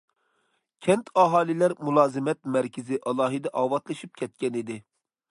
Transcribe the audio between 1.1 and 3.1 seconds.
ئاھالىلەر مۇلازىمەت مەركىزى